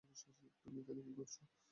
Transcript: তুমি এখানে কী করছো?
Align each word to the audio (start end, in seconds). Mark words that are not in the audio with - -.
তুমি 0.61 0.77
এখানে 0.81 1.01
কী 1.05 1.11
করছো? 1.17 1.41